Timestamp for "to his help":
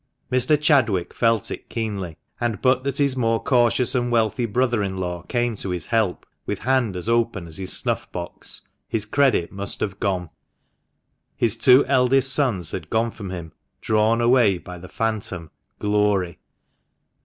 5.55-6.25